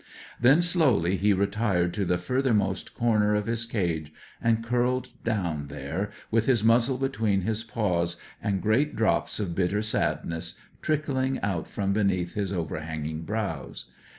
Then, 0.39 0.63
slowly, 0.63 1.15
he 1.15 1.31
retired 1.31 1.93
to 1.93 2.05
the 2.05 2.17
furthermost 2.17 2.95
corner 2.95 3.35
of 3.35 3.45
his 3.45 3.67
cage, 3.67 4.11
and 4.41 4.63
curled 4.63 5.09
down 5.23 5.67
there, 5.67 6.09
with 6.31 6.47
his 6.47 6.63
muzzle 6.63 6.97
between 6.97 7.41
his 7.41 7.63
paws, 7.63 8.15
and 8.41 8.63
big 8.63 8.95
drops 8.95 9.39
of 9.39 9.53
bitter 9.53 9.83
sadness 9.83 10.55
trickling 10.81 11.39
out 11.41 11.67
from 11.67 11.93
beneath 11.93 12.33
his 12.33 12.51
overhanging 12.51 13.25
brows. 13.25 13.85